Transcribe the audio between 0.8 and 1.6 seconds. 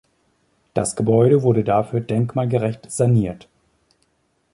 Gebäude